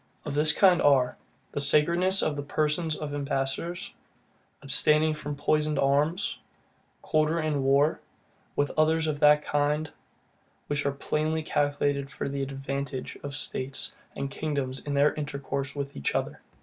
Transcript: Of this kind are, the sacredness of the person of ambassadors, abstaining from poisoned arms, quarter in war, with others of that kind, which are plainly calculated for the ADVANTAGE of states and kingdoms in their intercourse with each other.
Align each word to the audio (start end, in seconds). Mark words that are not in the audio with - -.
Of 0.25 0.33
this 0.33 0.51
kind 0.51 0.81
are, 0.81 1.15
the 1.51 1.61
sacredness 1.61 2.23
of 2.23 2.35
the 2.35 2.41
person 2.41 2.89
of 2.99 3.13
ambassadors, 3.13 3.93
abstaining 4.63 5.13
from 5.13 5.35
poisoned 5.35 5.77
arms, 5.77 6.39
quarter 7.03 7.39
in 7.39 7.61
war, 7.61 7.99
with 8.55 8.71
others 8.79 9.05
of 9.05 9.19
that 9.19 9.43
kind, 9.43 9.91
which 10.65 10.87
are 10.87 10.91
plainly 10.91 11.43
calculated 11.43 12.09
for 12.09 12.27
the 12.27 12.41
ADVANTAGE 12.41 13.19
of 13.21 13.35
states 13.35 13.95
and 14.15 14.31
kingdoms 14.31 14.79
in 14.87 14.95
their 14.95 15.13
intercourse 15.13 15.75
with 15.75 15.95
each 15.95 16.15
other. 16.15 16.41